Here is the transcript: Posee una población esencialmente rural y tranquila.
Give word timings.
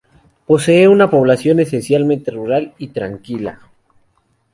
Posee 0.47 0.87
una 0.87 1.11
población 1.11 1.59
esencialmente 1.59 2.31
rural 2.31 2.73
y 2.79 2.87
tranquila. 2.87 3.59